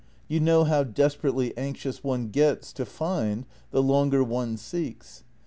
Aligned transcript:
You 0.27 0.39
know 0.39 0.63
how 0.63 0.83
desperately 0.83 1.55
anxious 1.55 2.03
one 2.03 2.29
gets 2.29 2.73
to 2.73 2.87
find 2.87 3.45
the 3.69 3.83
longer 3.83 4.23
one 4.23 4.57
seeks. 4.57 5.23